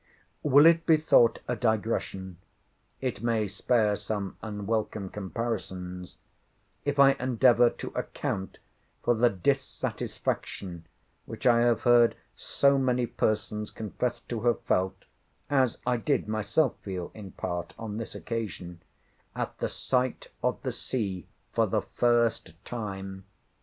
[0.41, 2.37] Will it be thought a digression
[3.01, 6.17] (it may spare some unwelcome comparisons),
[6.85, 8.57] if I endeavour to account
[9.03, 10.87] for the dissatisfaction
[11.27, 15.05] which I have heard so many persons confess to have felt
[15.51, 18.81] (as I did myself feel in part on this occasion),
[19.35, 23.25] at the sight of the sea for the first time?